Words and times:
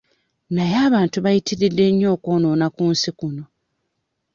Naye 0.55 0.75
abantu 0.87 1.17
bayitiridde 1.25 1.85
nnyo 1.91 2.07
okwonoona 2.15 2.67
ku 2.75 2.83
nsi 2.91 3.09
kuno. 3.19 3.43